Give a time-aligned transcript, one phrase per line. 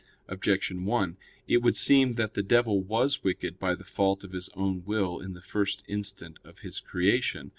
[0.27, 1.15] Objection 1:
[1.47, 5.19] It would seem that the devil was wicked by the fault of his own will
[5.19, 7.49] in the first instant of his creation.